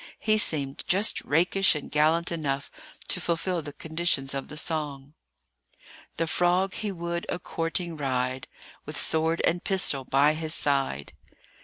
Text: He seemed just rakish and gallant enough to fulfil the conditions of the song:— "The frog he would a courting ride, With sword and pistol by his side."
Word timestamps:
He 0.17 0.39
seemed 0.39 0.83
just 0.87 1.21
rakish 1.23 1.75
and 1.75 1.91
gallant 1.91 2.31
enough 2.31 2.71
to 3.07 3.21
fulfil 3.21 3.61
the 3.61 3.71
conditions 3.71 4.33
of 4.33 4.47
the 4.47 4.57
song:— 4.57 5.13
"The 6.17 6.25
frog 6.25 6.73
he 6.73 6.91
would 6.91 7.27
a 7.29 7.37
courting 7.37 7.95
ride, 7.95 8.47
With 8.83 8.97
sword 8.97 9.41
and 9.45 9.63
pistol 9.63 10.03
by 10.03 10.33
his 10.33 10.55
side." 10.55 11.13